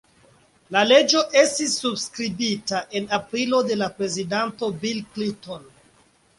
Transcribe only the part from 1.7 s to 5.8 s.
subskribita en aprilo de la prezidanto Bill Clinton.